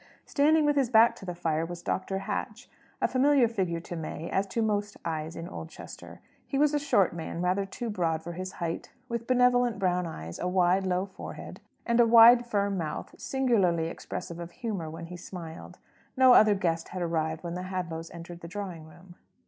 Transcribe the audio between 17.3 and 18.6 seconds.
when the Hadlows entered the